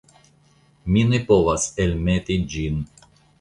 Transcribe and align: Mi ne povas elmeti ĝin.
Mi 0.95 1.03
ne 1.09 1.19
povas 1.27 1.67
elmeti 1.85 2.39
ĝin. 2.55 2.81